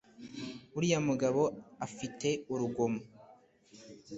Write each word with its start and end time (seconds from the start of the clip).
uriya 0.77 0.99
mugabo 1.07 1.41
afite 1.85 2.27
urugomo 2.53 3.01